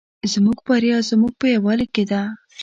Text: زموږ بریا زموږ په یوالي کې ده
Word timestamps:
زموږ 0.33 0.57
بریا 0.67 0.97
زموږ 1.09 1.33
په 1.39 1.45
یوالي 1.55 1.87
کې 1.93 2.03
ده 2.11 2.21